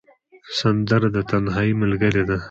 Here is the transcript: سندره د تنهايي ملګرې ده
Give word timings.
سندره 0.57 1.07
د 1.15 1.17
تنهايي 1.29 1.73
ملګرې 1.81 2.23
ده 2.29 2.37